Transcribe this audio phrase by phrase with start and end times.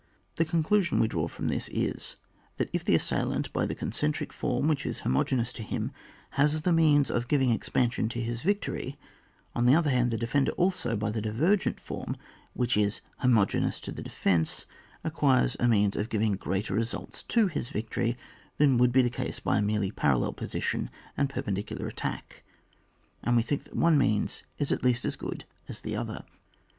[0.37, 2.15] The conclusion we draw from this iS|
[2.57, 5.91] that if the assailant, by the concentric form which is homogeneous to him,
[6.31, 8.97] has the means of giving expansion to his victory,
[9.53, 12.17] on the other hand the defender also, by the divergent form
[12.53, 14.65] which is homogeneous to the defence,
[15.03, 18.17] acquires a a means of giving greater results to his victory
[18.57, 22.41] than would be the case by a merely parallel position and perpendicu lar attack,
[23.21, 26.13] and we think that one means is at least as good as the other.
[26.13, 26.37] 98 ON WAR, [book n.